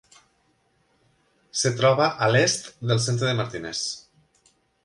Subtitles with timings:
[1.59, 3.85] Es troba a l'est del centre de Martinez.